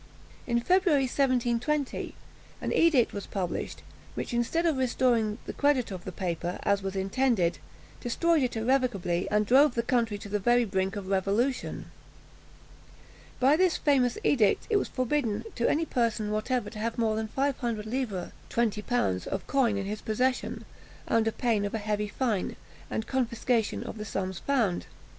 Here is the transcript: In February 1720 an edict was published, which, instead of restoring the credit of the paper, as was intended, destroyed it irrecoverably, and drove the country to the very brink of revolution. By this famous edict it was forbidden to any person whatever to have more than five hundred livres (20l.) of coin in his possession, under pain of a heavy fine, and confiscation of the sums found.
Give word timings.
In 0.47 0.59
February 0.59 1.03
1720 1.03 2.15
an 2.59 2.73
edict 2.73 3.13
was 3.13 3.27
published, 3.27 3.83
which, 4.15 4.33
instead 4.33 4.65
of 4.65 4.77
restoring 4.77 5.37
the 5.45 5.53
credit 5.53 5.91
of 5.91 6.05
the 6.05 6.11
paper, 6.11 6.57
as 6.63 6.81
was 6.81 6.95
intended, 6.95 7.59
destroyed 7.99 8.41
it 8.41 8.57
irrecoverably, 8.57 9.29
and 9.29 9.45
drove 9.45 9.75
the 9.75 9.83
country 9.83 10.17
to 10.17 10.27
the 10.27 10.39
very 10.39 10.65
brink 10.65 10.95
of 10.95 11.07
revolution. 11.07 11.91
By 13.39 13.55
this 13.55 13.77
famous 13.77 14.17
edict 14.23 14.65
it 14.71 14.77
was 14.77 14.87
forbidden 14.87 15.43
to 15.53 15.69
any 15.69 15.85
person 15.85 16.31
whatever 16.31 16.71
to 16.71 16.79
have 16.79 16.97
more 16.97 17.15
than 17.15 17.27
five 17.27 17.59
hundred 17.59 17.85
livres 17.85 18.31
(20l.) 18.49 19.27
of 19.27 19.45
coin 19.45 19.77
in 19.77 19.85
his 19.85 20.01
possession, 20.01 20.65
under 21.07 21.31
pain 21.31 21.63
of 21.63 21.75
a 21.75 21.77
heavy 21.77 22.07
fine, 22.07 22.55
and 22.89 23.05
confiscation 23.05 23.83
of 23.83 23.99
the 23.99 24.05
sums 24.05 24.39
found. 24.39 24.87